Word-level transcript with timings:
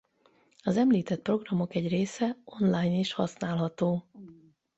Az 0.63 0.77
említett 0.77 1.21
programok 1.21 1.75
egy 1.75 1.87
része 1.87 2.37
online 2.45 2.97
is 2.97 3.13
használható. 3.13 4.05